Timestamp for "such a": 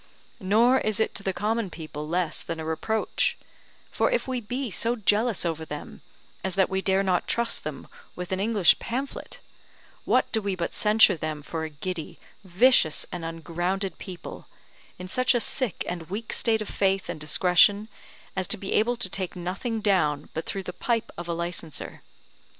15.07-15.39